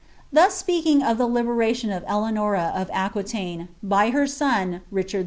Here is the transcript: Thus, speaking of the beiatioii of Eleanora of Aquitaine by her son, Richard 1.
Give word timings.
Thus, 0.33 0.55
speaking 0.55 1.03
of 1.03 1.19
the 1.19 1.27
beiatioii 1.27 1.95
of 1.95 2.03
Eleanora 2.07 2.71
of 2.75 2.89
Aquitaine 2.89 3.67
by 3.83 4.09
her 4.09 4.25
son, 4.25 4.81
Richard 4.89 5.19
1. 5.19 5.19